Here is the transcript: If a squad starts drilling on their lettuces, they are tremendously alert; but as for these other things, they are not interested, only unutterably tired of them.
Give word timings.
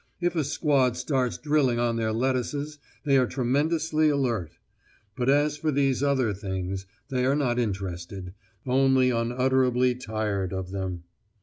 If 0.19 0.35
a 0.35 0.43
squad 0.43 0.97
starts 0.97 1.37
drilling 1.37 1.77
on 1.77 1.95
their 1.95 2.11
lettuces, 2.11 2.79
they 3.03 3.19
are 3.19 3.27
tremendously 3.27 4.09
alert; 4.09 4.53
but 5.15 5.29
as 5.29 5.57
for 5.57 5.71
these 5.71 6.01
other 6.01 6.33
things, 6.33 6.87
they 7.09 7.23
are 7.23 7.35
not 7.35 7.59
interested, 7.59 8.33
only 8.65 9.11
unutterably 9.11 9.93
tired 9.93 10.53
of 10.53 10.71
them. 10.71 11.03